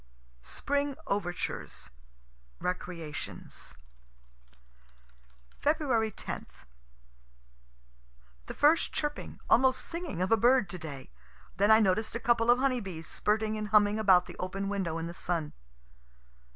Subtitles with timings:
[0.41, 1.91] SPRING OVERTURES
[2.59, 3.75] RECREATIONS
[5.61, 6.13] Feb.
[6.15, 6.45] 10.
[8.47, 11.11] The first chirping, almost singing, of a bird to day.
[11.57, 14.97] Then I noticed a couple of honey bees spirting and humming about the open window
[14.97, 15.53] in the sun.